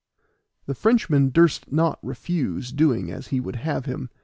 The 0.65 0.73
Frenchman 0.73 1.29
durst 1.29 1.71
not 1.71 1.99
refuse 2.03 2.71
doing 2.71 3.11
as 3.11 3.27
he 3.27 3.39
would 3.39 3.57
have 3.57 3.85
him. 3.85 4.09